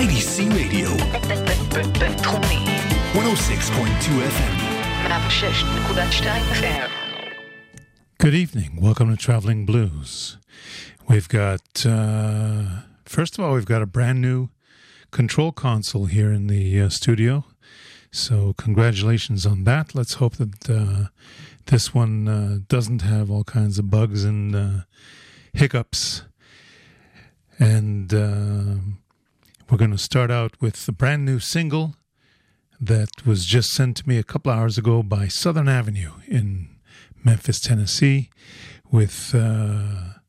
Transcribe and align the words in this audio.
IDC 0.00 0.36
Radio, 0.58 0.88
בינתחומי. 2.00 2.58
106.2 3.14 4.22
FM. 4.34 4.54
106.2 5.04 6.24
FM. 6.60 6.90
Good 8.18 8.34
evening. 8.34 8.70
Welcome 8.80 9.08
to 9.10 9.16
Traveling 9.16 9.66
Blues. 9.66 10.38
We've 11.08 11.28
got, 11.28 11.86
uh, 11.86 12.62
first 13.04 13.32
of 13.38 13.44
all, 13.44 13.54
we've 13.54 13.72
got 13.74 13.82
a 13.82 13.86
brand 13.86 14.20
new 14.20 14.48
control 15.10 15.52
console 15.52 16.06
here 16.06 16.32
in 16.32 16.46
the 16.46 16.64
uh, 16.82 16.88
studio. 16.88 17.44
So, 18.10 18.54
congratulations 18.66 19.46
on 19.46 19.64
that. 19.64 19.94
Let's 19.94 20.14
hope 20.14 20.36
that 20.36 20.70
uh, 20.70 21.04
this 21.66 21.94
one 21.94 22.16
uh, 22.28 22.58
doesn't 22.68 23.02
have 23.02 23.30
all 23.30 23.44
kinds 23.44 23.78
of 23.78 23.90
bugs 23.90 24.24
and 24.24 24.56
uh, 24.56 24.70
hiccups. 25.52 26.22
And 27.58 28.14
uh, 28.14 28.76
we're 29.69 29.77
going 29.77 29.91
to 29.91 29.97
start 29.97 30.29
out 30.31 30.59
with 30.61 30.85
the 30.85 30.91
brand 30.91 31.25
new 31.25 31.39
single 31.39 31.95
that 32.79 33.25
was 33.25 33.45
just 33.45 33.71
sent 33.71 33.97
to 33.97 34.07
me 34.07 34.17
a 34.17 34.23
couple 34.23 34.51
hours 34.51 34.77
ago 34.77 35.03
by 35.03 35.27
Southern 35.27 35.69
Avenue 35.69 36.11
in 36.27 36.69
Memphis, 37.23 37.59
Tennessee, 37.59 38.29
with 38.91 39.33
uh, 39.33 40.19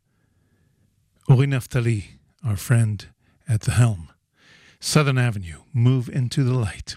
Ori 1.29 1.47
Naftaly, 1.47 2.19
our 2.47 2.57
friend 2.57 3.07
at 3.49 3.63
the 3.63 3.73
helm. 3.73 4.09
Southern 4.81 5.19
Avenue, 5.19 5.63
move 5.73 6.09
into 6.09 6.45
the 6.45 6.55
light. 6.55 6.97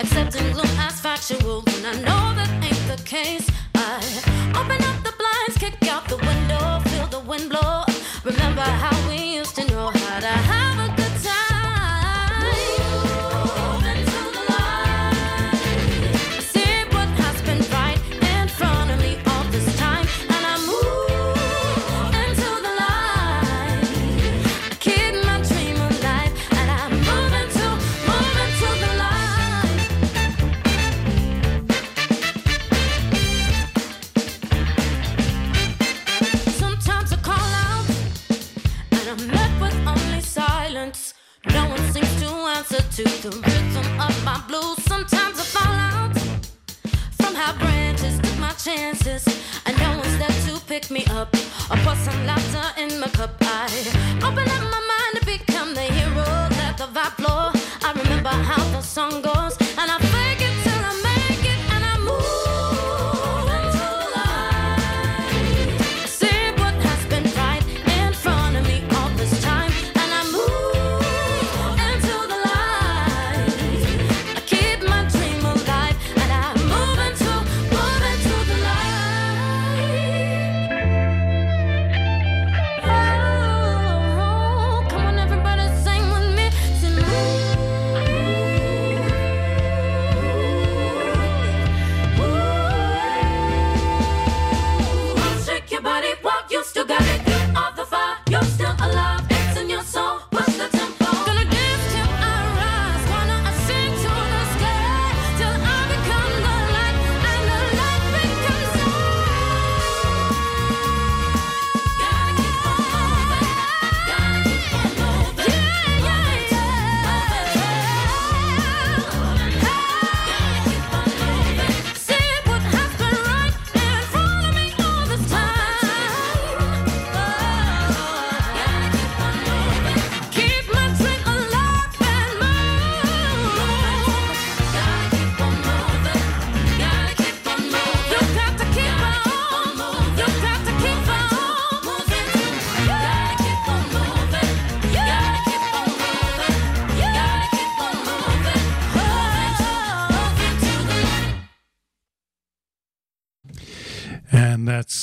Accepting 0.00 0.52
gloom 0.52 0.66
as 0.78 0.98
factual. 1.00 1.62
When 1.62 1.84
I 1.84 1.92
know 2.06 2.34
that 2.34 2.50
ain't 2.64 2.86
the 2.88 3.02
case, 3.04 3.48
I 3.74 3.96
open 4.58 4.82
up 4.84 5.02
the 5.04 5.12
blinds, 5.18 5.58
kick 5.58 5.76
out 5.88 6.08
the 6.08 6.16
window, 6.16 6.80
feel 6.90 7.06
the 7.06 7.20
wind 7.20 7.50
blow. 7.50 7.89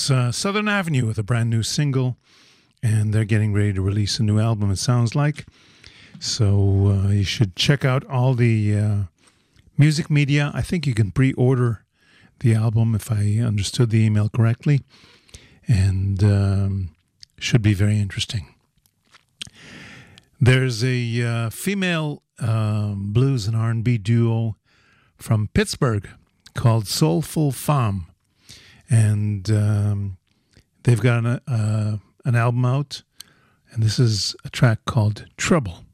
Uh, 0.09 0.31
Southern 0.31 0.67
Avenue 0.67 1.05
with 1.05 1.17
a 1.17 1.23
brand 1.23 1.49
new 1.49 1.63
single. 1.63 2.17
And 2.83 3.13
they're 3.13 3.25
getting 3.25 3.53
ready 3.53 3.73
to 3.73 3.81
release 3.81 4.19
a 4.19 4.23
new 4.23 4.39
album, 4.39 4.71
it 4.71 4.77
sounds 4.77 5.15
like. 5.15 5.45
So 6.19 6.87
uh, 6.87 7.09
you 7.09 7.23
should 7.23 7.55
check 7.55 7.83
out 7.83 8.05
all 8.05 8.33
the 8.33 8.77
uh, 8.77 8.97
music 9.77 10.09
media. 10.09 10.51
I 10.53 10.61
think 10.61 10.85
you 10.85 10.93
can 10.93 11.11
pre 11.11 11.33
order 11.33 11.83
the 12.39 12.53
album 12.53 12.95
if 12.95 13.11
I 13.11 13.39
understood 13.43 13.89
the 13.89 14.03
email 14.03 14.29
correctly. 14.29 14.81
And 15.67 16.23
um, 16.23 16.95
should 17.39 17.61
be 17.61 17.73
very 17.73 17.99
interesting. 17.99 18.53
There's 20.39 20.83
a 20.83 21.23
uh, 21.23 21.49
female 21.49 22.23
um, 22.39 23.11
blues 23.11 23.47
and 23.47 23.55
R&B 23.55 23.97
duo 23.97 24.55
from 25.17 25.49
Pittsburgh 25.53 26.07
called 26.53 26.87
Soulful 26.87 27.51
Femme 27.51 28.06
and 28.89 29.49
um, 29.49 30.17
they've 30.83 31.01
got 31.01 31.25
an, 31.25 31.25
uh, 31.47 31.97
an 32.25 32.35
album 32.35 32.65
out, 32.65 33.03
and 33.71 33.83
this 33.83 33.99
is 33.99 34.35
a 34.45 34.49
track 34.49 34.85
called 34.85 35.25
Trouble. 35.37 35.86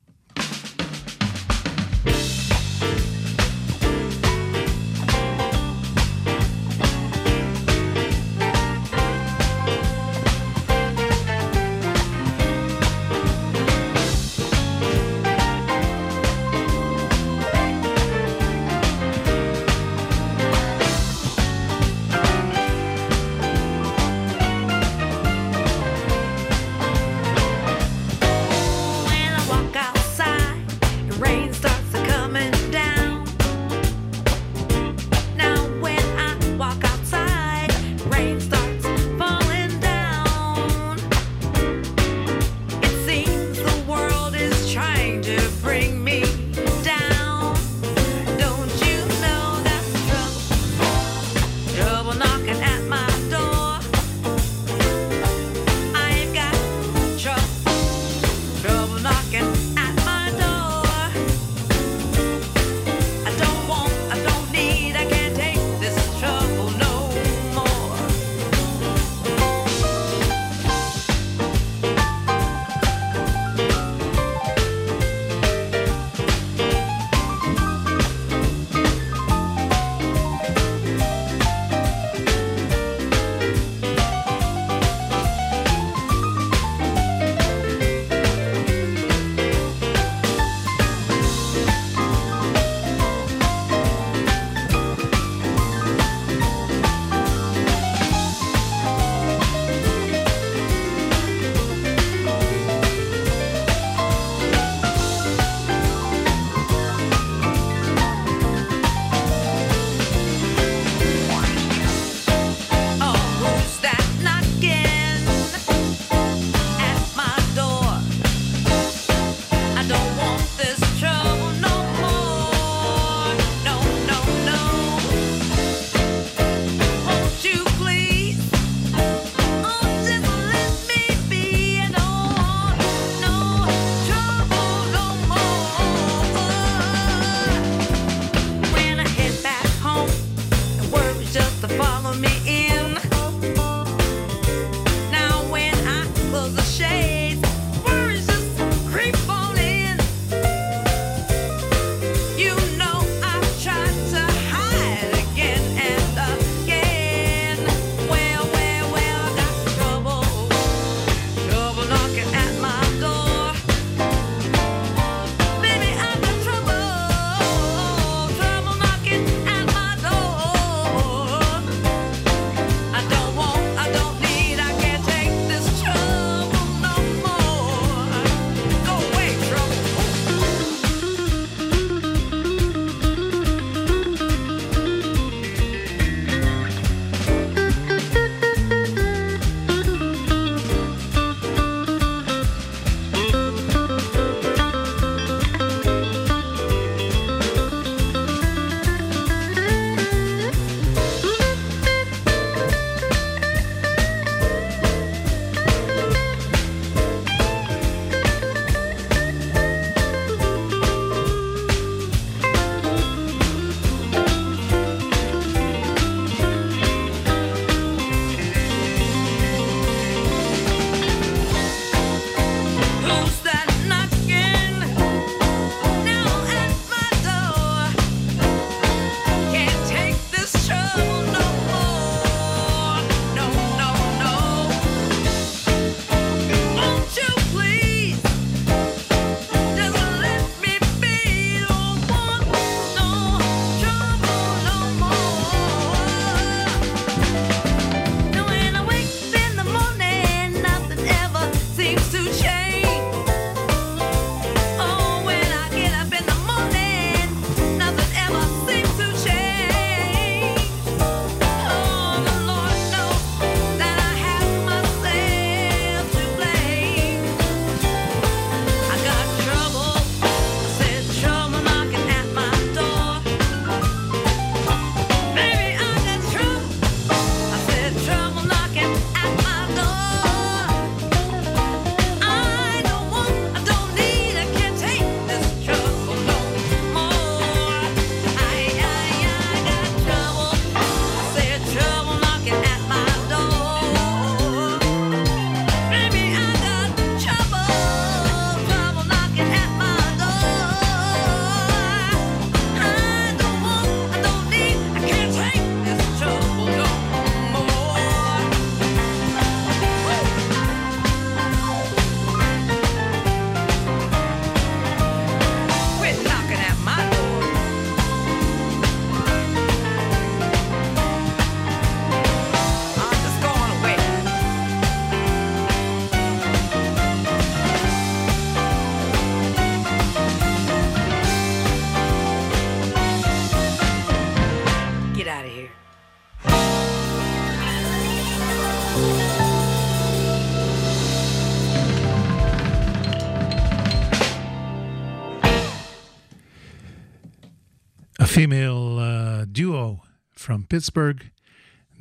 Pittsburgh, 350.74 351.30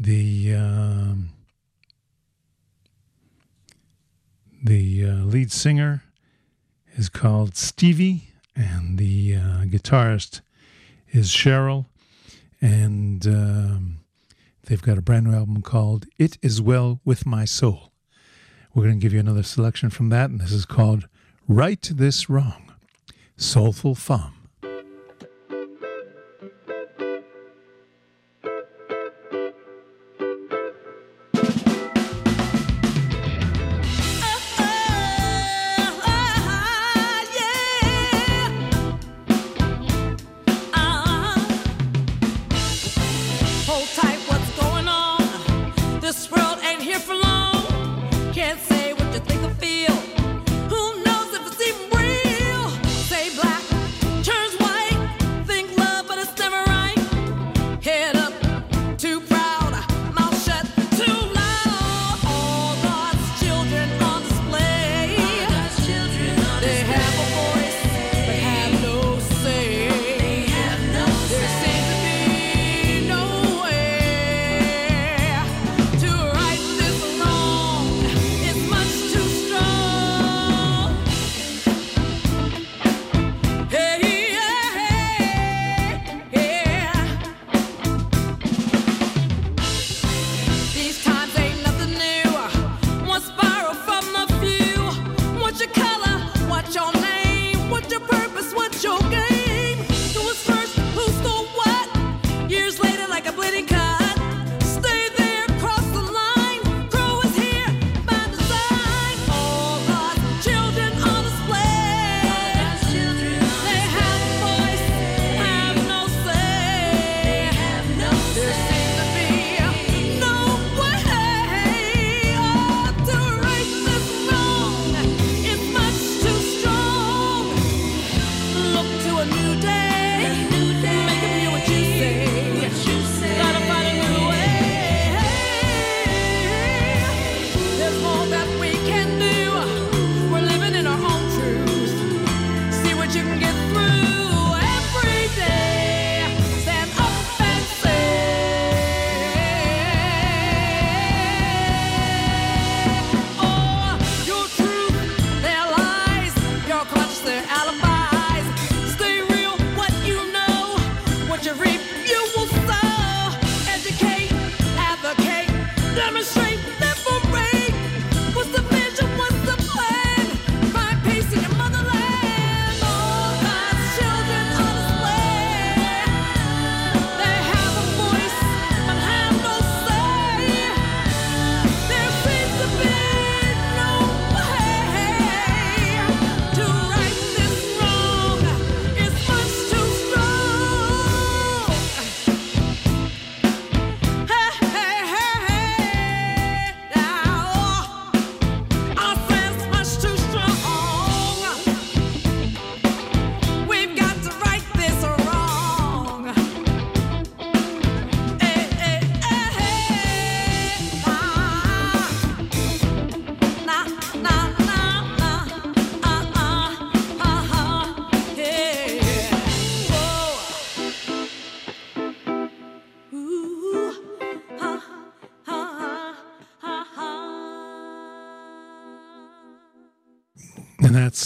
the 0.00 0.54
um, 0.54 1.28
the 4.64 5.04
uh, 5.04 5.24
lead 5.26 5.52
singer 5.52 6.04
is 6.94 7.10
called 7.10 7.54
Stevie, 7.54 8.30
and 8.56 8.96
the 8.96 9.36
uh, 9.36 9.64
guitarist 9.66 10.40
is 11.10 11.28
Cheryl, 11.28 11.84
and 12.62 13.26
um, 13.26 13.98
they've 14.64 14.80
got 14.80 14.96
a 14.96 15.02
brand 15.02 15.26
new 15.26 15.34
album 15.34 15.60
called 15.60 16.06
"It 16.18 16.38
Is 16.40 16.62
Well 16.62 16.98
with 17.04 17.26
My 17.26 17.44
Soul." 17.44 17.92
We're 18.72 18.84
going 18.84 18.98
to 18.98 19.04
give 19.04 19.12
you 19.12 19.20
another 19.20 19.42
selection 19.42 19.90
from 19.90 20.08
that, 20.08 20.30
and 20.30 20.40
this 20.40 20.50
is 20.50 20.64
called 20.64 21.08
"Right 21.46 21.86
This 21.92 22.30
Wrong," 22.30 22.72
Soulful 23.36 23.94
Femme. 23.94 24.41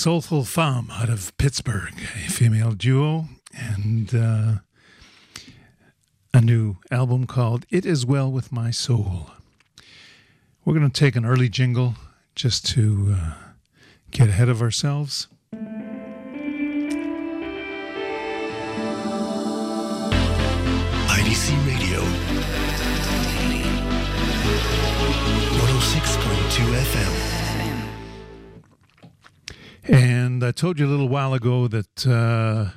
Soulful 0.07 0.45
Femme 0.45 0.89
out 0.93 1.09
of 1.09 1.37
Pittsburgh, 1.37 1.93
a 1.99 2.31
female 2.31 2.71
duo, 2.71 3.25
and 3.53 4.15
uh, 4.15 4.53
a 6.33 6.41
new 6.41 6.77
album 6.93 7.27
called 7.27 7.67
It 7.71 7.85
Is 7.85 8.07
Well 8.07 8.31
With 8.31 8.53
My 8.53 8.71
Soul. 8.71 9.33
We're 10.65 10.75
going 10.75 10.89
to 10.89 11.01
take 11.01 11.17
an 11.17 11.27
early 11.27 11.49
jingle 11.49 11.97
just 12.37 12.65
to 12.67 13.17
uh, 13.19 13.33
get 14.13 14.29
ahead 14.29 14.49
of 14.49 14.63
ourselves. 14.63 15.27
IDC 21.11 21.67
Radio 21.67 22.01
106.2 25.59 26.85
FM. 26.93 27.36
And 29.89 30.43
I 30.43 30.51
told 30.51 30.81
you 30.81 30.87
a 30.87 30.89
little 30.89 31.09
while 31.09 31.33
ago 31.33 31.69
that 31.69 32.07
uh, 32.07 32.71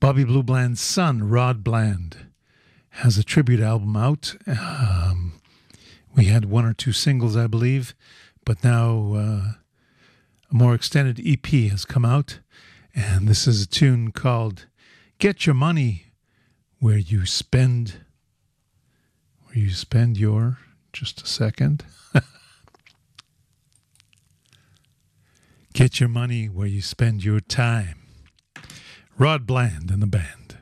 Bobby 0.00 0.24
Blue 0.24 0.42
Bland's 0.42 0.80
son, 0.80 1.28
Rod 1.28 1.64
Bland, 1.64 2.26
has 2.90 3.16
a 3.16 3.24
tribute 3.24 3.60
album 3.60 3.96
out. 3.96 4.36
Um, 4.46 5.40
we 6.14 6.26
had 6.26 6.44
one 6.44 6.66
or 6.66 6.74
two 6.74 6.92
singles, 6.92 7.36
I 7.36 7.46
believe, 7.46 7.94
but 8.44 8.62
now 8.62 9.14
uh, 9.14 9.52
a 10.50 10.54
more 10.54 10.74
extended 10.74 11.22
EP 11.24 11.46
has 11.70 11.86
come 11.86 12.04
out. 12.04 12.40
And 12.94 13.26
this 13.26 13.46
is 13.46 13.62
a 13.62 13.68
tune 13.68 14.12
called 14.12 14.66
Get 15.18 15.46
Your 15.46 15.54
Money 15.54 16.12
Where 16.80 16.98
You 16.98 17.24
Spend. 17.24 18.04
Where 19.44 19.56
You 19.56 19.70
Spend 19.70 20.18
Your. 20.18 20.58
Just 20.92 21.22
a 21.22 21.26
second. 21.26 21.84
Get 25.72 26.00
your 26.00 26.08
money 26.08 26.46
where 26.46 26.66
you 26.66 26.82
spend 26.82 27.24
your 27.24 27.40
time. 27.40 28.00
Rod 29.16 29.46
Bland 29.46 29.90
and 29.90 30.02
the 30.02 30.06
band. 30.06 30.56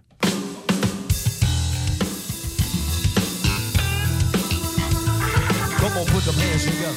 Come 5.81 5.97
on, 5.97 6.07
put 6.07 6.25
them 6.25 6.35
hands 6.35 6.65
together. 6.65 6.95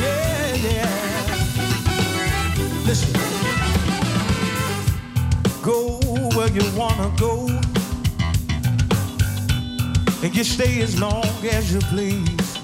Yeah, 0.00 0.54
yeah. 0.54 1.26
Listen. 2.86 3.12
Go 5.62 5.98
where 6.36 6.48
you 6.50 6.62
wanna 6.76 7.12
go. 7.18 7.45
And 10.26 10.34
you 10.34 10.42
stay 10.42 10.80
as 10.80 10.98
long 11.00 11.22
as 11.52 11.72
you 11.72 11.78
please. 11.82 12.58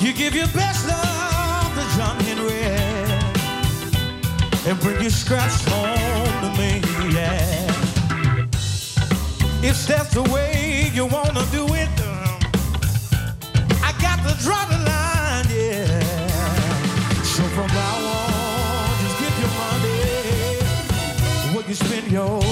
You 0.00 0.12
give 0.12 0.36
your 0.36 0.46
best 0.54 0.86
love 0.86 1.74
to 1.74 1.84
John 1.96 2.16
Henry 2.20 2.62
and 4.70 4.78
bring 4.78 5.00
your 5.02 5.10
scraps 5.10 5.64
home 5.64 6.32
to 6.42 6.48
me, 6.60 6.80
yeah. 7.12 7.66
If 9.64 9.84
that's 9.84 10.14
the 10.14 10.22
way 10.32 10.92
you 10.94 11.06
wanna 11.06 11.44
do 11.50 11.66
it, 11.74 11.90
I 13.82 13.92
got 14.00 14.22
to 14.22 14.34
draw 14.44 14.64
the 14.66 14.78
line, 14.90 15.48
yeah. 15.50 15.98
So 17.24 17.42
from 17.56 17.66
now 17.66 17.96
on, 18.14 18.90
just 19.02 19.18
give 19.18 19.36
your 19.42 19.54
money 19.64 20.02
where 21.52 21.66
you 21.68 21.74
spend 21.74 22.12
your 22.12 22.51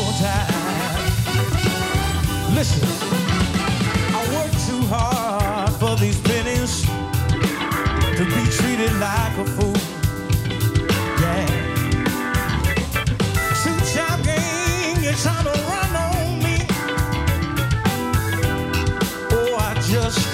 like 9.00 9.38
a 9.38 9.44
fool. 9.56 9.76
Yeah. 11.20 11.46
Two-time 13.62 14.22
gang, 14.22 15.02
you're 15.02 15.14
to 15.48 15.56
run 15.70 15.92
on 16.04 16.38
me. 16.44 16.56
Oh, 19.32 19.56
I 19.58 19.74
just. 19.80 20.30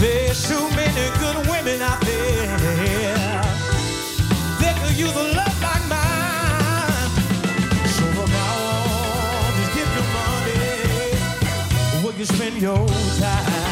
There's 0.00 0.48
too 0.48 0.68
many 0.76 1.06
good 1.18 1.36
women 1.48 1.80
out 1.80 2.00
there. 2.00 2.58
They 4.60 4.74
could 4.80 4.96
use 4.98 5.14
a 5.14 5.26
love 5.38 5.62
like 5.62 5.86
mine. 5.88 6.24
You 12.16 12.24
spend 12.26 12.62
your 12.62 12.86
time. 13.18 13.63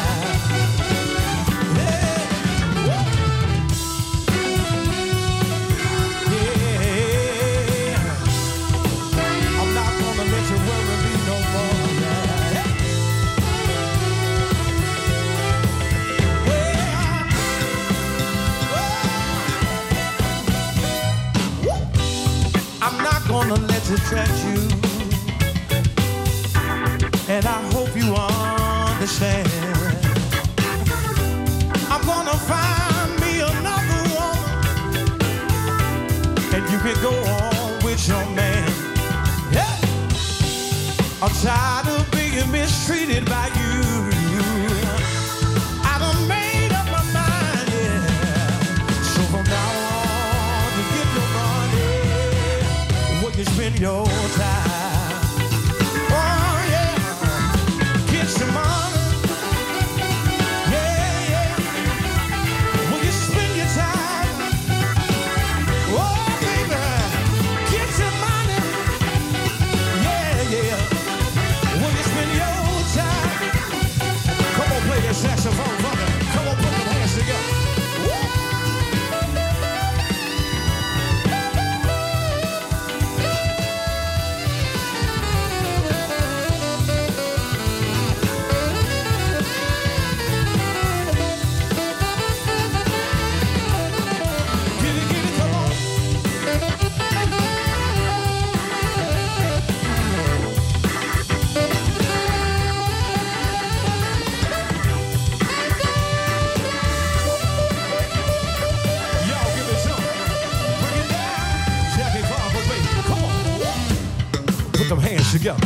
Put 114.83 114.89
them 114.89 114.99
hands 114.99 115.31
together. 115.31 115.65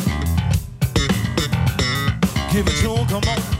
Give 2.52 2.68
it 2.68 2.76
to 2.84 2.94
'em, 2.94 3.08
come 3.08 3.24
on. 3.28 3.57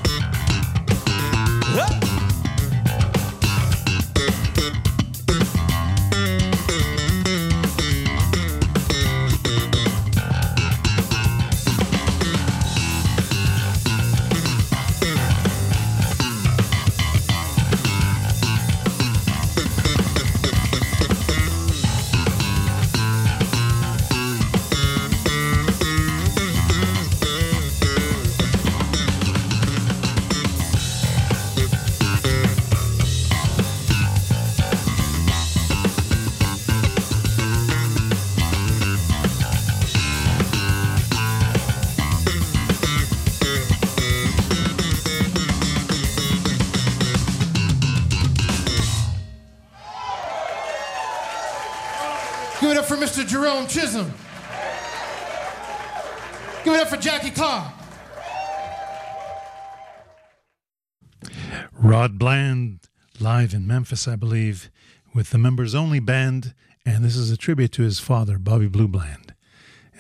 Live 63.38 63.54
in 63.54 63.68
Memphis, 63.68 64.08
I 64.08 64.16
believe, 64.16 64.72
with 65.14 65.30
the 65.30 65.38
members 65.38 65.76
only 65.76 66.00
band, 66.00 66.56
and 66.84 67.06
this 67.06 67.16
is 67.16 67.30
a 67.30 67.38
tribute 67.38 67.72
to 67.74 67.84
his 67.84 68.00
father, 68.00 68.40
Bobby 68.40 68.68
Blue 68.68 68.88
Bland. 68.88 69.36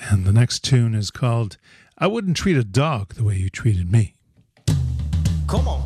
And 0.09 0.25
the 0.25 0.33
next 0.33 0.63
tune 0.63 0.95
is 0.95 1.11
called 1.11 1.57
I 1.99 2.07
Wouldn't 2.07 2.35
Treat 2.35 2.57
a 2.57 2.63
Dog 2.63 3.13
the 3.13 3.23
Way 3.23 3.35
You 3.35 3.51
Treated 3.51 3.91
Me. 3.91 4.15
Come 5.47 5.67
on. 5.67 5.85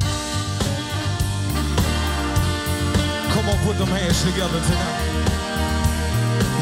Come 3.34 3.50
on, 3.50 3.58
put 3.66 3.78
them 3.78 3.90
hands 3.90 4.24
together 4.24 4.62
tonight. 4.62 5.10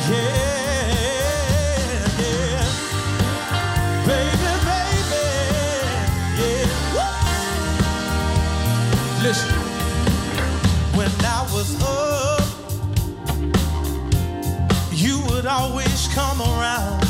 Yeah, 0.10 0.50
yeah. 2.20 2.66
Baby, 4.08 4.54
baby. 4.66 5.22
Yeah. 6.42 6.66
Woo. 9.22 9.28
Listen 9.28 9.59
was 11.60 11.76
up, 11.84 12.42
you 14.94 15.20
would 15.28 15.46
always 15.46 16.08
come 16.14 16.40
around. 16.40 17.09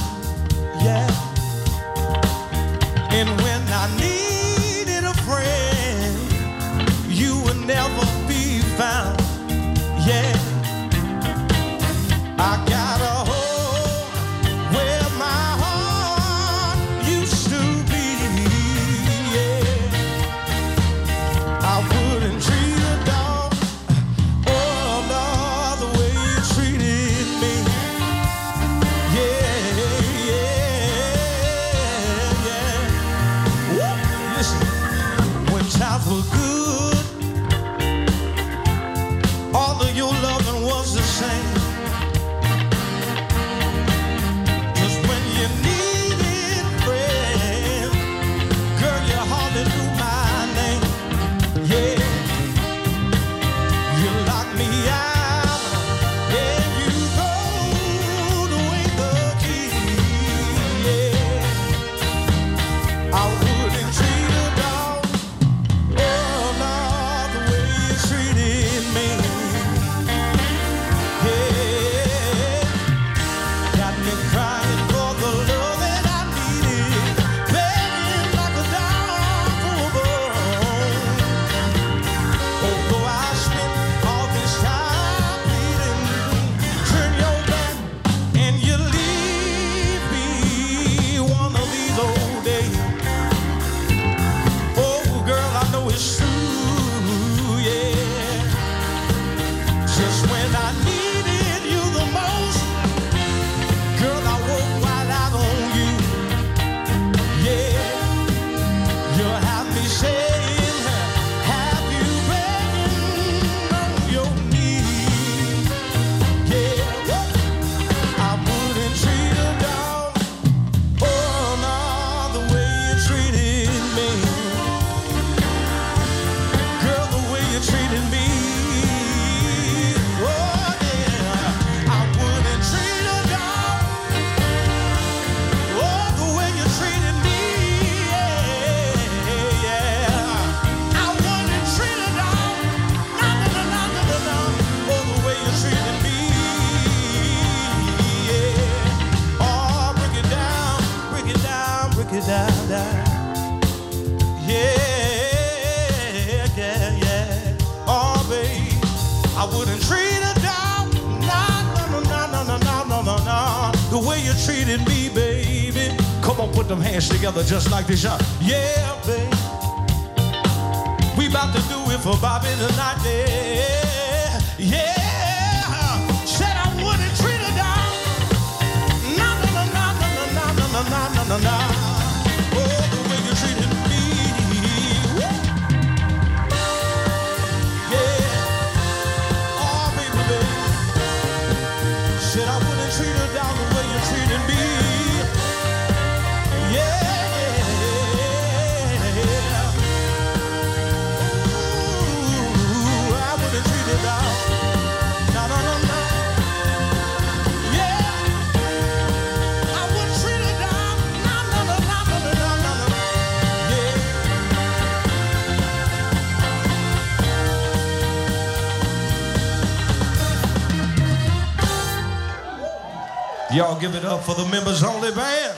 up 224.20 224.26
for 224.26 224.42
the 224.42 224.50
members 224.50 224.84
only 224.84 225.12
band. 225.12 225.58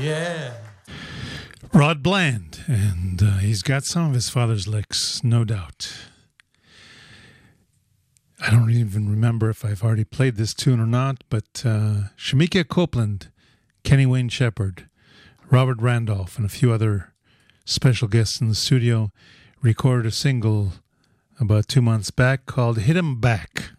Yeah. 0.00 0.54
Rod 1.72 2.02
Bland, 2.02 2.60
and 2.66 3.22
uh, 3.22 3.38
he's 3.38 3.62
got 3.62 3.84
some 3.84 4.08
of 4.08 4.14
his 4.14 4.30
father's 4.30 4.66
licks, 4.66 5.22
no 5.22 5.44
doubt. 5.44 5.92
I 8.40 8.50
don't 8.50 8.70
even 8.70 9.10
remember 9.10 9.50
if 9.50 9.64
I've 9.64 9.82
already 9.82 10.04
played 10.04 10.36
this 10.36 10.54
tune 10.54 10.80
or 10.80 10.86
not, 10.86 11.24
but 11.28 11.62
uh, 11.64 12.08
Copeland, 12.68 13.30
Kenny 13.82 14.06
Wayne 14.06 14.28
Shepherd, 14.28 14.88
Robert 15.50 15.80
Randolph, 15.80 16.36
and 16.36 16.46
a 16.46 16.50
few 16.50 16.72
other 16.72 17.12
special 17.64 18.08
guests 18.08 18.40
in 18.40 18.48
the 18.48 18.54
studio 18.54 19.10
recorded 19.62 20.06
a 20.06 20.10
single 20.10 20.72
about 21.38 21.68
two 21.68 21.82
months 21.82 22.10
back 22.10 22.46
called 22.46 22.78
Hit 22.78 22.96
'em 22.96 23.20
Back. 23.20 23.75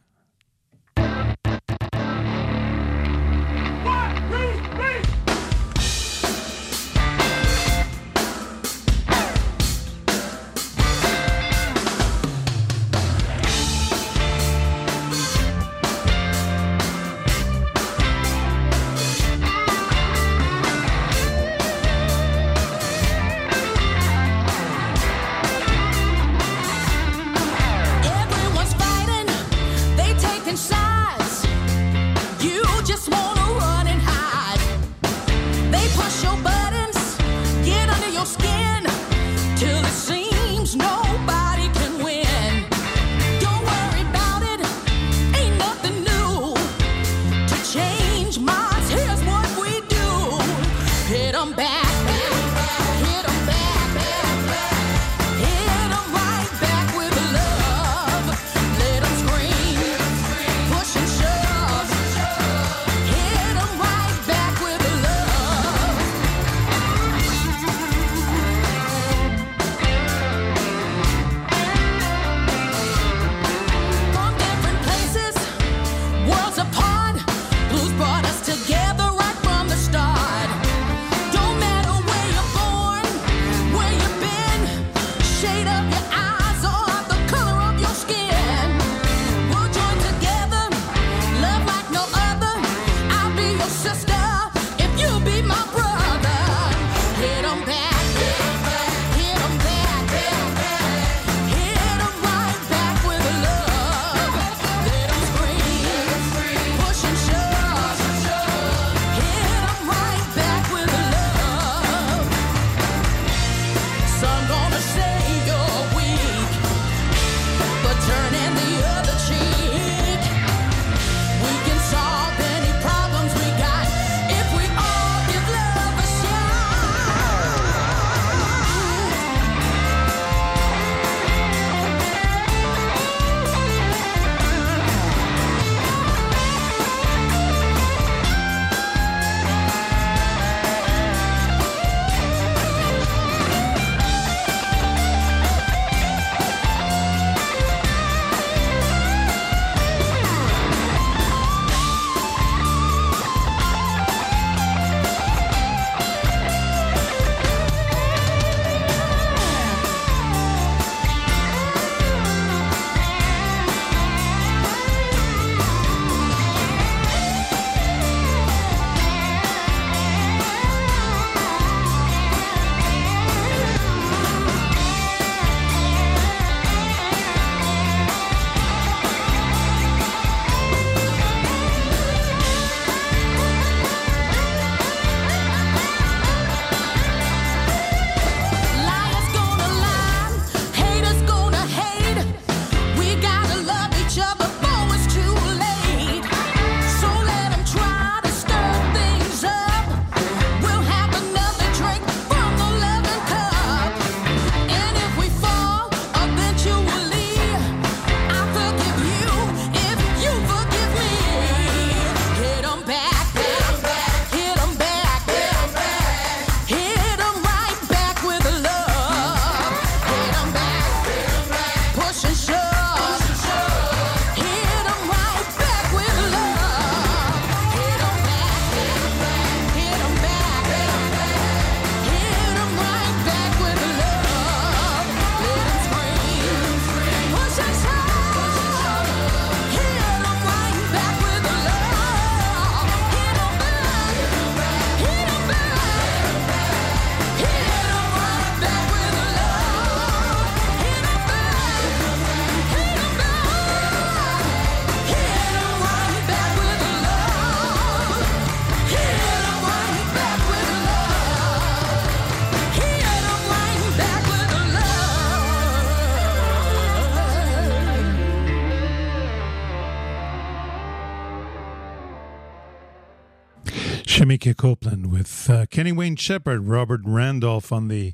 Shepherd, 276.18 276.68
Robert 276.68 277.02
Randolph 277.04 277.72
on 277.72 277.88
the 277.88 278.14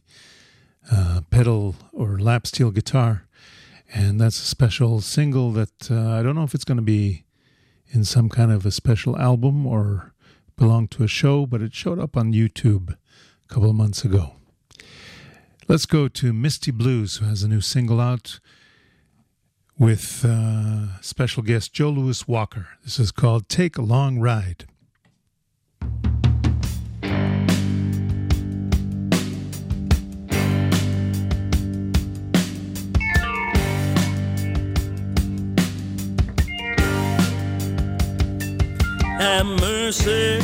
uh, 0.91 1.21
pedal 1.29 1.75
or 1.91 2.19
lap 2.19 2.47
steel 2.47 2.71
guitar. 2.71 3.25
And 3.93 4.19
that's 4.19 4.39
a 4.39 4.45
special 4.45 5.01
single 5.01 5.51
that 5.51 5.91
uh, 5.91 6.11
I 6.11 6.23
don't 6.23 6.35
know 6.35 6.43
if 6.43 6.55
it's 6.55 6.65
going 6.65 6.77
to 6.77 6.83
be 6.83 7.25
in 7.87 8.03
some 8.03 8.29
kind 8.29 8.51
of 8.51 8.65
a 8.65 8.71
special 8.71 9.17
album 9.17 9.67
or 9.67 10.13
belong 10.57 10.87
to 10.89 11.03
a 11.03 11.07
show, 11.07 11.45
but 11.45 11.61
it 11.61 11.73
showed 11.73 11.99
up 11.99 12.17
on 12.17 12.33
YouTube 12.33 12.91
a 12.91 13.53
couple 13.53 13.69
of 13.69 13.75
months 13.75 14.03
ago. 14.03 14.35
Let's 15.67 15.85
go 15.85 16.07
to 16.07 16.33
Misty 16.33 16.71
Blues, 16.71 17.17
who 17.17 17.25
has 17.25 17.43
a 17.43 17.47
new 17.47 17.61
single 17.61 18.01
out 18.01 18.39
with 19.77 20.25
uh, 20.27 20.99
special 21.01 21.43
guest 21.43 21.73
Joe 21.73 21.89
Louis 21.89 22.27
Walker. 22.27 22.67
This 22.83 22.99
is 22.99 23.11
called 23.11 23.47
Take 23.47 23.77
a 23.77 23.81
Long 23.81 24.19
Ride. 24.19 24.65
Have 39.23 39.45
mercy 39.61 40.41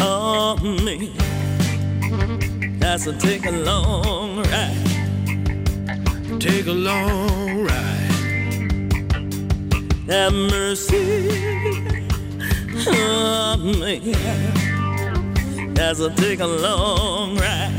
on 0.00 0.84
me. 0.84 1.12
That's 2.78 3.08
a 3.08 3.12
take 3.18 3.44
a 3.44 3.50
long 3.50 4.44
ride. 4.44 4.86
Take 6.38 6.68
a 6.68 6.72
long 6.72 7.64
ride. 7.64 8.92
Have 10.06 10.32
mercy 10.32 11.28
on 12.86 13.80
me. 13.80 14.14
That's 15.74 15.98
a 15.98 16.10
take 16.14 16.38
a 16.38 16.46
long 16.46 17.36
ride. 17.36 17.74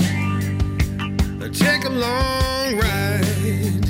Take 1.54 1.86
a 1.86 1.90
long 1.90 2.78
ride. 2.78 3.86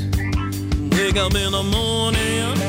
Wake 0.92 1.18
up 1.18 1.34
in 1.34 1.52
the 1.58 1.64
morning, 1.64 2.69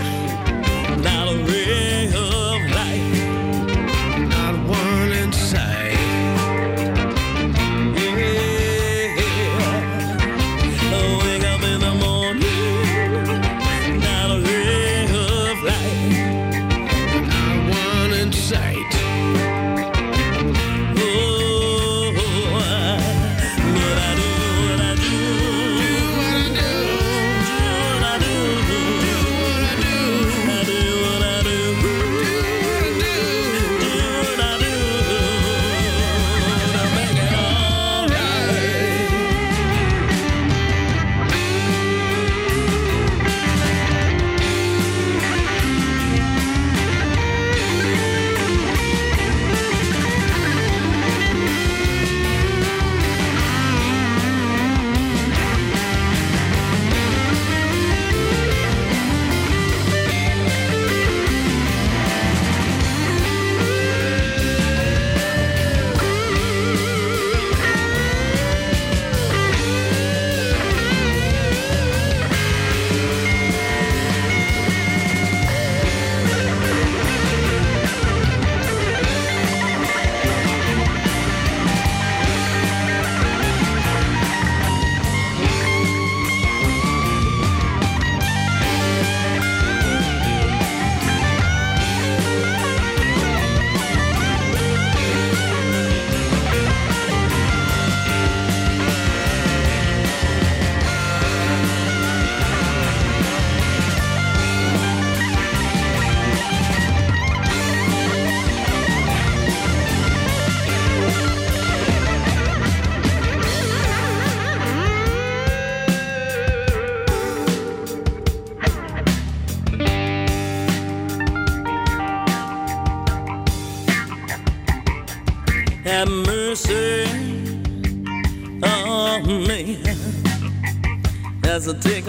I 131.70 131.72
take 131.74 132.08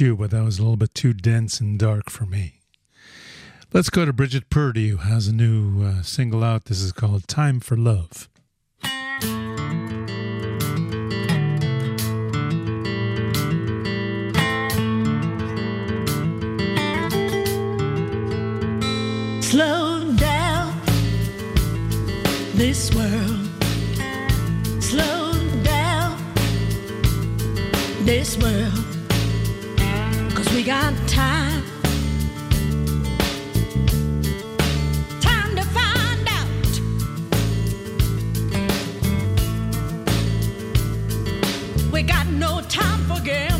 you, 0.00 0.16
but 0.16 0.30
that 0.30 0.44
was 0.44 0.58
a 0.58 0.62
little 0.62 0.76
bit 0.76 0.94
too 0.94 1.12
dense 1.12 1.60
and 1.60 1.78
dark 1.78 2.10
for 2.10 2.26
me. 2.26 2.60
Let's 3.72 3.90
go 3.90 4.04
to 4.04 4.12
Bridget 4.12 4.50
Purdy, 4.50 4.88
who 4.88 4.96
has 4.98 5.28
a 5.28 5.32
new 5.32 5.84
uh, 5.84 6.02
single 6.02 6.42
out. 6.42 6.64
This 6.64 6.80
is 6.80 6.92
called 6.92 7.28
Time 7.28 7.60
for 7.60 7.76
Love. 7.76 8.28
Slow 19.42 20.14
down 20.16 20.80
this 22.54 22.94
world. 22.94 23.48
Slow 24.82 25.32
down 25.62 26.18
this 28.04 28.36
world. 28.38 28.87
We 30.58 30.64
got 30.64 30.92
time. 31.06 31.62
Time 35.20 35.54
to 35.54 35.62
find 35.62 36.28
out. 36.28 36.80
We 41.92 42.02
got 42.02 42.26
no 42.26 42.60
time 42.62 43.04
for 43.04 43.20
gambling. 43.24 43.57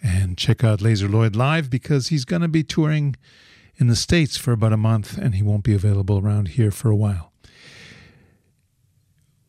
and 0.00 0.38
check 0.38 0.62
out 0.62 0.78
Lazer 0.78 1.10
Lloyd 1.10 1.34
live 1.34 1.68
because 1.68 2.06
he's 2.06 2.24
going 2.24 2.42
to 2.42 2.48
be 2.48 2.62
touring 2.62 3.16
in 3.78 3.88
the 3.88 3.96
States 3.96 4.36
for 4.36 4.52
about 4.52 4.72
a 4.72 4.76
month 4.76 5.18
and 5.18 5.34
he 5.34 5.42
won't 5.42 5.64
be 5.64 5.74
available 5.74 6.18
around 6.18 6.50
here 6.50 6.70
for 6.70 6.88
a 6.88 6.96
while. 6.96 7.32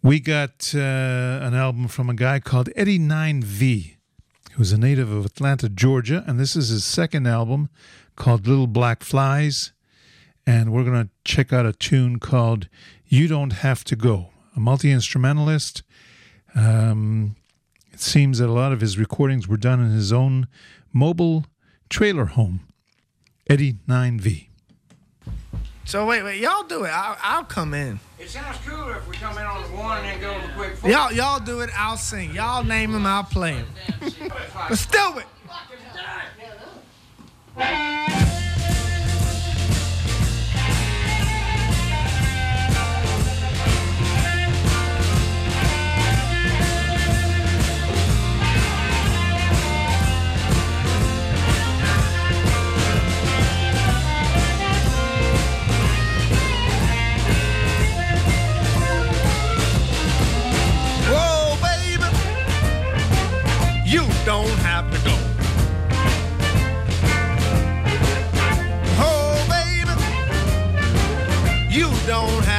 We 0.03 0.19
got 0.19 0.75
uh, 0.75 0.77
an 0.77 1.55
album 1.55 1.87
from 1.87 2.09
a 2.09 2.13
guy 2.13 2.39
called 2.39 2.69
Eddie 2.75 2.99
9V, 2.99 3.95
who's 4.53 4.71
a 4.71 4.77
native 4.77 5.11
of 5.11 5.25
Atlanta, 5.25 5.69
Georgia, 5.69 6.23
and 6.27 6.39
this 6.39 6.55
is 6.55 6.69
his 6.69 6.85
second 6.85 7.27
album 7.27 7.69
called 8.15 8.47
Little 8.47 8.67
Black 8.67 9.03
Flies. 9.03 9.73
And 10.45 10.71
we're 10.71 10.83
going 10.83 11.05
to 11.05 11.09
check 11.25 11.51
out 11.51 11.65
a 11.65 11.73
tune 11.73 12.19
called 12.19 12.69
You 13.07 13.27
Don't 13.27 13.53
Have 13.53 13.83
to 13.85 13.95
Go, 13.95 14.29
a 14.55 14.59
multi 14.59 14.91
instrumentalist. 14.91 15.81
Um, 16.53 17.35
it 17.91 17.99
seems 17.99 18.37
that 18.37 18.49
a 18.49 18.53
lot 18.53 18.71
of 18.71 18.81
his 18.81 18.99
recordings 18.99 19.47
were 19.47 19.57
done 19.57 19.83
in 19.83 19.91
his 19.91 20.13
own 20.13 20.47
mobile 20.93 21.45
trailer 21.89 22.25
home. 22.25 22.61
Eddie 23.49 23.73
9V. 23.87 24.46
So 25.88 26.05
wait, 26.05 26.21
wait, 26.21 26.41
y'all 26.41 26.63
do 26.63 26.83
it. 26.83 26.89
I'll, 26.89 27.17
I'll 27.23 27.43
come 27.45 27.73
in. 27.73 28.01
It 28.19 28.29
sounds 28.29 28.57
cooler 28.65 28.97
if 28.97 29.07
we 29.07 29.15
come 29.15 29.38
in 29.38 29.45
on 29.45 29.63
the 29.63 29.69
one 29.77 30.03
and 30.03 30.05
then 30.05 30.19
go 30.19 30.33
to 30.41 30.47
the 30.47 30.53
quick 30.53 30.75
four. 30.75 30.89
Y'all, 30.89 31.13
y'all 31.13 31.39
do 31.39 31.61
it. 31.61 31.69
I'll 31.73 31.95
sing. 31.95 32.33
Y'all 32.35 32.61
name 32.61 32.91
them. 32.91 33.05
I'll 33.05 33.23
play 33.23 33.53
them. 33.53 33.67
Let's 34.69 34.85
do 34.85 35.19
it. 35.19 35.25
Don't 64.28 64.59
have 64.59 64.91
to 64.91 64.97
go. 65.05 65.15
Oh, 68.99 69.45
baby, 69.47 69.95
you 71.73 71.88
don't 72.05 72.43
have 72.43 72.57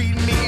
treat 0.00 0.16
me 0.26 0.39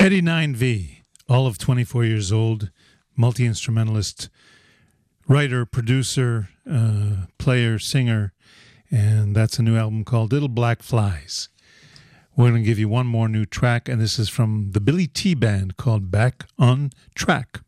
Eddie 0.00 0.22
9V, 0.22 1.02
all 1.28 1.46
of 1.46 1.58
24 1.58 2.06
years 2.06 2.32
old, 2.32 2.70
multi 3.16 3.44
instrumentalist, 3.44 4.30
writer, 5.28 5.66
producer, 5.66 6.48
uh, 6.68 7.26
player, 7.36 7.78
singer, 7.78 8.32
and 8.90 9.36
that's 9.36 9.58
a 9.58 9.62
new 9.62 9.76
album 9.76 10.04
called 10.04 10.32
Little 10.32 10.48
Black 10.48 10.82
Flies. 10.82 11.50
We're 12.34 12.48
going 12.48 12.62
to 12.62 12.66
give 12.66 12.78
you 12.78 12.88
one 12.88 13.08
more 13.08 13.28
new 13.28 13.44
track, 13.44 13.90
and 13.90 14.00
this 14.00 14.18
is 14.18 14.30
from 14.30 14.70
the 14.72 14.80
Billy 14.80 15.06
T 15.06 15.34
Band 15.34 15.76
called 15.76 16.10
Back 16.10 16.46
on 16.58 16.92
Track. 17.14 17.60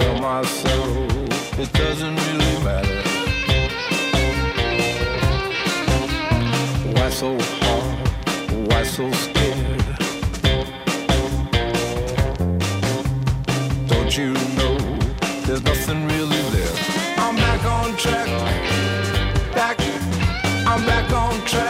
Tell 0.00 0.18
myself 0.20 1.58
it 1.58 1.72
doesn't 1.72 2.16
really 2.26 2.54
matter. 2.64 3.00
Why 6.94 7.10
so 7.10 7.38
hard? 7.60 8.08
Why 8.68 8.82
so 8.82 9.10
scared? 9.24 9.82
Don't 13.90 14.12
you 14.16 14.32
know 14.58 14.76
there's 15.46 15.62
nothing 15.62 16.06
really 16.14 16.42
there? 16.54 16.76
I'm 17.18 17.36
back 17.36 17.62
on 17.64 17.96
track. 17.96 18.28
Back. 19.54 19.78
I'm 20.66 20.82
back 20.86 21.12
on 21.12 21.34
track. 21.46 21.69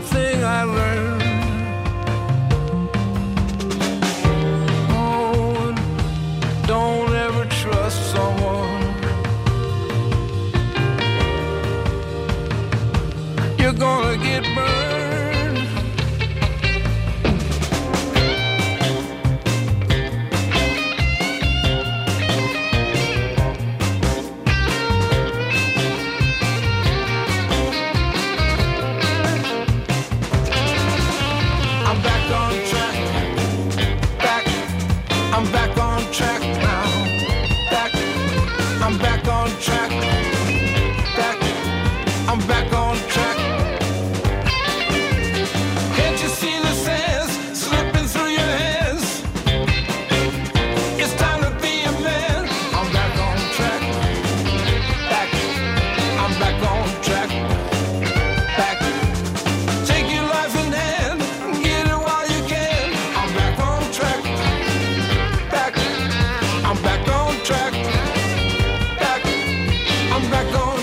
Something 0.00 0.31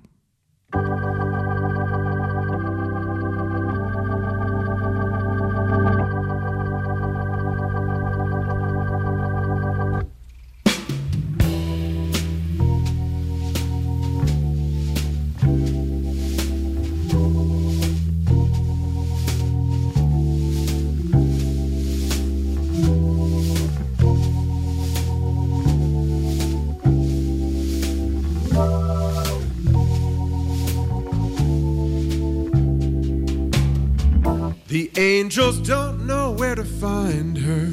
The 34.69 34.91
angels 34.97 35.61
don't 35.61 36.09
know 36.09 36.33
where 36.33 36.57
to 36.57 36.65
find 36.65 37.39
her. 37.39 37.73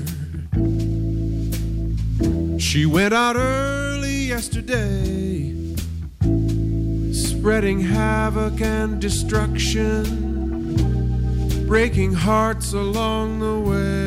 She 2.59 2.85
went 2.85 3.15
out 3.15 3.35
early 3.35 4.25
yesterday, 4.25 5.55
spreading 7.11 7.79
havoc 7.79 8.61
and 8.61 9.01
destruction, 9.01 10.05
breaking 11.65 12.13
hearts 12.13 12.73
along 12.73 13.39
the 13.39 13.59
way. 13.59 14.03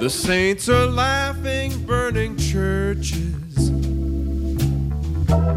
The 0.00 0.10
saints 0.10 0.68
are 0.68 0.86
laughing, 0.86 1.86
burning 1.86 2.36
churches. 2.36 3.34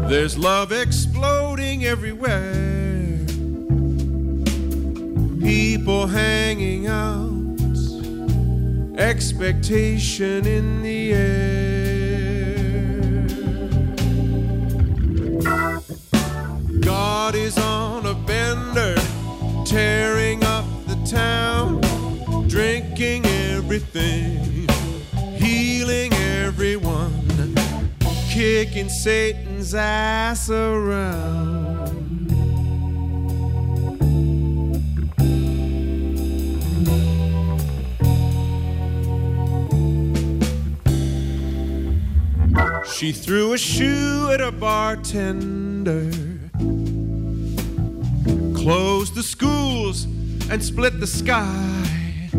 There's 0.08 0.38
love 0.38 0.72
exploding 1.18 1.84
everywhere. 1.84 3.18
People 5.40 6.06
hanging 6.06 6.86
out, 6.86 7.32
expectation 8.96 10.46
in 10.46 10.82
the 10.82 11.12
air. 11.12 11.58
God 16.80 17.34
is 17.34 17.58
on 17.58 18.06
a 18.06 18.14
bender, 18.14 18.94
tearing 19.64 20.44
up 20.44 20.66
the 20.86 21.04
town, 21.04 21.80
drinking 22.48 23.26
everything, 23.26 24.68
healing 25.34 26.12
everyone, 26.12 27.12
kicking 28.28 28.88
Satan's 29.68 29.74
ass 29.74 30.50
around. 30.50 31.68
She 42.94 43.12
threw 43.12 43.52
a 43.52 43.58
shoe 43.58 44.30
at 44.32 44.40
a 44.40 44.50
bartender, 44.50 46.10
closed 48.54 49.14
the 49.14 49.22
schools 49.22 50.04
and 50.50 50.64
split 50.64 50.98
the 50.98 51.06
sky, 51.06 52.30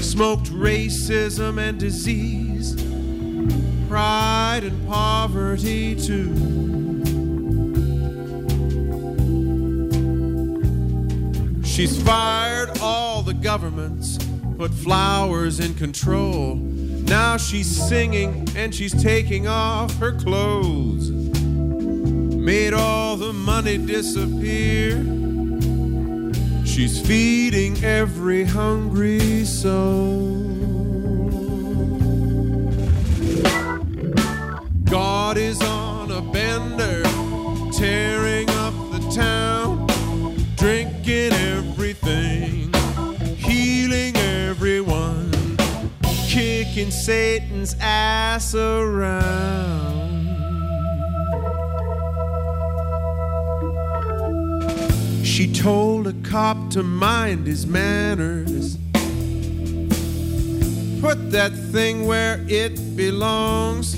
smoked 0.00 0.50
racism 0.50 1.58
and 1.58 1.78
disease, 1.78 2.74
pride 3.88 4.31
and 4.60 4.86
poverty 4.86 5.94
too. 5.96 6.28
She's 11.64 12.02
fired 12.02 12.78
all 12.82 13.22
the 13.22 13.32
governments, 13.32 14.18
put 14.58 14.74
flowers 14.74 15.58
in 15.58 15.72
control. 15.74 16.56
Now 16.56 17.38
she's 17.38 17.66
singing 17.88 18.46
and 18.54 18.74
she's 18.74 18.92
taking 19.02 19.48
off 19.48 19.96
her 19.96 20.12
clothes. 20.12 21.10
Made 21.10 22.74
all 22.74 23.16
the 23.16 23.32
money 23.32 23.78
disappear. 23.78 25.02
She's 26.66 27.00
feeding 27.00 27.82
every 27.82 28.44
hungry 28.44 29.46
soul. 29.46 30.11
Satan's 47.12 47.76
ass 47.78 48.54
around. 48.54 50.24
She 55.22 55.52
told 55.52 56.06
a 56.06 56.14
cop 56.22 56.70
to 56.70 56.82
mind 56.82 57.46
his 57.46 57.66
manners. 57.66 58.78
Put 61.02 61.30
that 61.32 61.52
thing 61.70 62.06
where 62.06 62.42
it 62.48 62.96
belongs. 62.96 63.92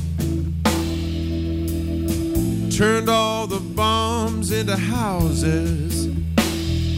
Turned 2.77 3.09
all 3.09 3.47
the 3.47 3.61
bombs 3.61 4.51
into 4.51 4.77
houses, 4.77 6.09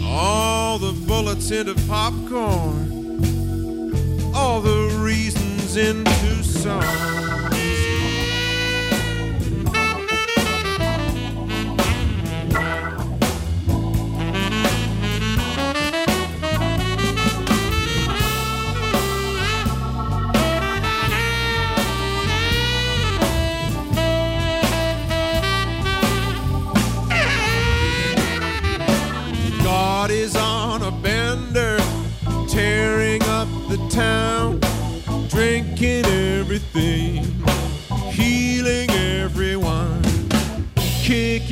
all 0.02 0.78
the 0.78 0.94
bullets 1.06 1.50
into 1.50 1.74
popcorn 1.86 2.96
all 4.36 4.60
the 4.60 4.94
reasons 5.00 5.76
into 5.76 6.05
songs. 6.57 7.15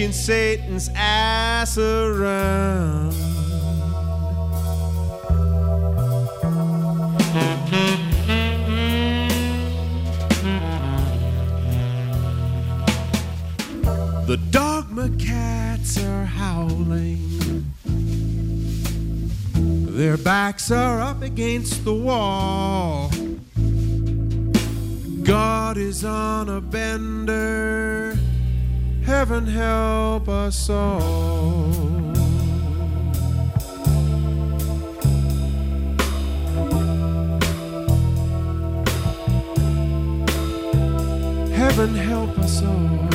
Kicking 0.04 0.12
Satan's 0.12 0.90
ass 0.94 1.78
around. 1.78 3.12
The 14.26 14.36
dogma 14.50 15.08
cats 15.18 15.96
are 15.98 16.24
howling. 16.26 17.64
Their 19.96 20.18
backs 20.18 20.70
are 20.70 21.00
up 21.00 21.22
against 21.22 21.84
the 21.84 21.94
wall. 21.94 23.10
God 25.22 25.78
is 25.78 26.04
on 26.04 26.50
a 26.50 26.60
bender. 26.60 27.93
Heaven 29.24 29.46
help 29.46 30.28
us 30.28 30.68
all. 30.68 31.72
Heaven 41.54 41.94
help 41.94 42.38
us 42.38 42.62
all. 42.62 43.13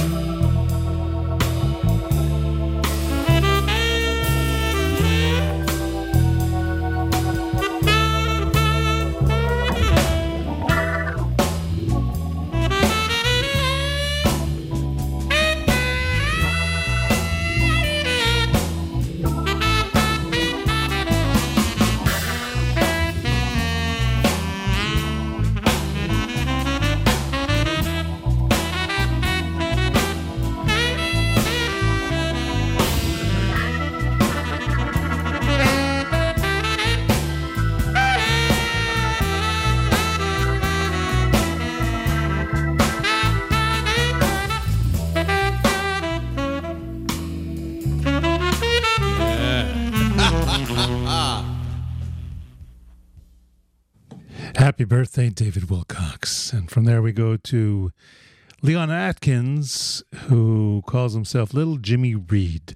Birthday, 54.90 55.30
David 55.30 55.70
Wilcox. 55.70 56.52
And 56.52 56.70
from 56.70 56.86
there 56.86 57.00
we 57.00 57.12
go 57.12 57.38
to 57.38 57.92
Leon 58.64 58.90
Atkins, 58.90 60.04
who 60.26 60.82
calls 60.88 61.14
himself 61.14 61.54
Little 61.54 61.78
Jimmy 61.78 62.16
Reed, 62.16 62.76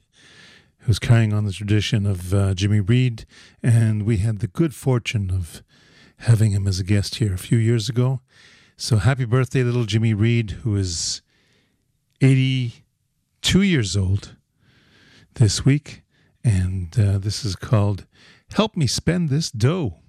who's 0.82 1.00
carrying 1.00 1.34
on 1.34 1.46
the 1.46 1.52
tradition 1.52 2.06
of 2.06 2.32
uh, 2.32 2.54
Jimmy 2.54 2.82
Reed. 2.82 3.26
And 3.64 4.04
we 4.04 4.18
had 4.18 4.40
the 4.40 4.48
good 4.48 4.76
fortune 4.76 5.32
of 5.32 5.64
having 6.18 6.52
him 6.52 6.68
as 6.68 6.80
a 6.80 6.84
guest 6.84 7.16
here 7.16 7.34
a 7.34 7.40
few 7.40 7.58
years 7.58 7.90
ago. 7.90 8.22
So 8.78 8.98
happy 8.98 9.26
birthday, 9.26 9.64
Little 9.64 9.86
Jimmy 9.86 10.14
Reed, 10.14 10.52
who 10.62 10.76
is 10.76 11.24
82 12.22 13.64
years 13.64 13.98
old 13.98 14.36
this 15.34 15.66
week. 15.66 16.04
And 16.44 16.96
uh, 17.00 17.18
this 17.18 17.44
is 17.44 17.56
called 17.56 18.06
Help 18.52 18.78
Me 18.78 18.86
Spend 18.86 19.30
This 19.30 19.50
Dough. 19.50 20.03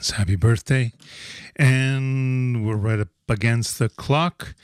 Atkins, 0.00 0.16
happy 0.16 0.36
birthday. 0.36 0.92
And 1.56 2.66
we're 2.66 2.76
right 2.76 3.00
up 3.00 3.08
against 3.28 3.78
the 3.78 3.90
clock. 3.90 4.54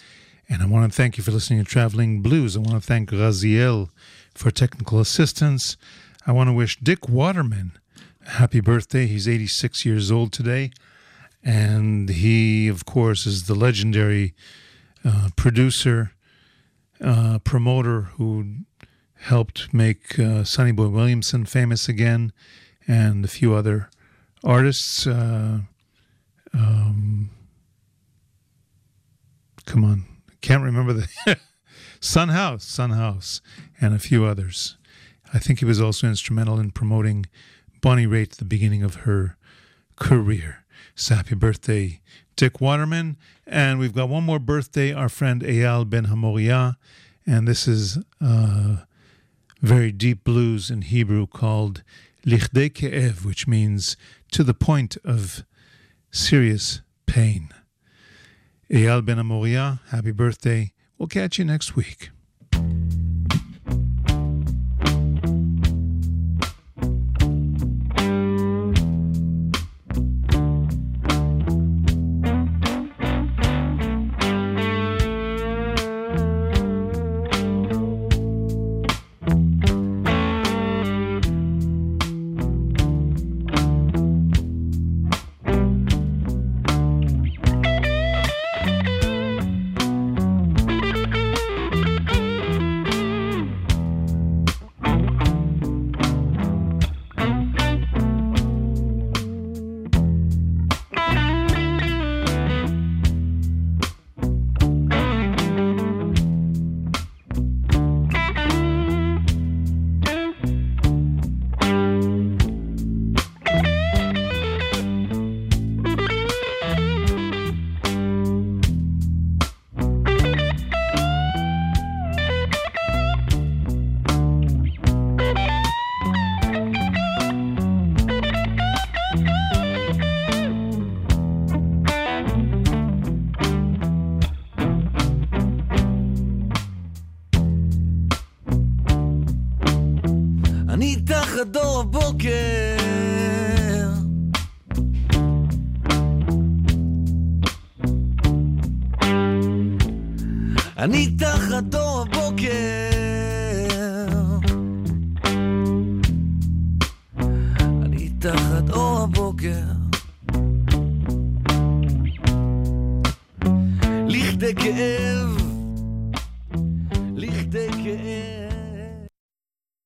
And 0.49 0.63
I 0.63 0.67
want 0.67 0.91
to 0.91 0.97
thank 0.97 1.19
you 1.19 1.25
for 1.25 1.31
listening 1.31 1.63
to 1.63 1.71
Traveling 1.71 2.23
Blues. 2.23 2.57
I 2.57 2.61
want 2.61 2.73
to 2.73 2.81
thank 2.81 3.11
Raziel 3.11 3.91
for 4.35 4.51
technical 4.51 4.99
assistance. 4.99 5.77
I 6.27 6.33
want 6.33 6.49
to 6.49 6.55
wish 6.55 6.79
Dick 6.79 7.09
Waterman 7.09 7.73
a 8.27 8.31
happy 8.31 8.61
birthday. 8.61 9.07
He's 9.07 9.29
86 9.29 9.85
years 9.85 10.11
old 10.11 10.33
today. 10.33 10.71
And 11.45 12.09
he, 12.09 12.69
of 12.69 12.87
course, 12.87 13.27
is 13.27 13.47
the 13.47 13.55
legendary 13.55 14.35
uh, 15.05 15.29
producer, 15.37 16.13
uh, 17.01 17.41
promoter 17.41 18.03
who 18.17 18.65
helped 19.17 19.75
make 19.75 20.19
uh, 20.19 20.45
Sonny 20.45 20.73
Boy 20.73 20.89
Williamson 20.89 21.45
famous 21.45 21.89
again 21.89 22.33
and 22.89 23.25
a 23.25 23.29
few 23.29 23.55
other 23.55 23.91
artists. 24.47 25.07
Uh, 25.07 25.59
um, 26.55 27.31
come 29.67 29.85
on, 29.85 30.05
can't 30.41 30.63
remember 30.63 30.93
the 30.93 31.09
Son 32.01 32.31
House, 32.31 32.65
Son 32.65 32.91
House, 32.91 33.43
and 33.81 33.93
a 33.93 33.99
few 33.99 34.25
others. 34.25 34.79
I 35.35 35.39
think 35.39 35.59
he 35.59 35.65
was 35.65 35.81
also 35.81 36.07
instrumental 36.07 36.59
in 36.61 36.71
promoting 36.71 37.27
Bonnie 37.83 38.07
Raitt 38.07 38.33
at 38.33 38.39
the 38.39 38.45
beginning 38.45 38.83
of 38.83 38.95
her 38.97 39.37
career. 39.97 40.65
So 40.95 41.17
happy 41.17 41.35
birthday, 41.35 42.01
Dick 42.37 42.61
Waterman. 42.61 43.17
And 43.47 43.79
we've 43.79 43.95
got 43.95 44.09
one 44.09 44.25
more 44.25 44.39
birthday, 44.39 44.93
our 44.93 45.09
friend 45.09 45.43
Eyal 45.43 45.89
Ben 45.89 46.07
Hamoria. 46.07 46.77
And 47.27 47.49
this 47.49 47.67
is 47.67 47.99
uh, 48.21 48.77
very 49.61 49.91
deep 49.91 50.23
blues 50.23 50.71
in 50.71 50.83
Hebrew 50.83 51.27
called 51.27 51.83
Lichdei 52.25 52.71
Ke'ev, 52.71 53.25
which 53.25 53.47
means 53.47 53.97
to 54.33 54.45
the 54.45 54.55
point 54.55 54.97
of 55.05 55.45
serious 56.11 56.83
pain. 57.07 57.51
Eyal 58.71 59.05
Ben 59.05 59.19
Amoria, 59.19 59.81
happy 59.91 60.11
birthday. 60.11 60.73
We'll 60.99 61.09
catch 61.09 61.39
you 61.39 61.45
next 61.45 61.77
week. 61.77 62.11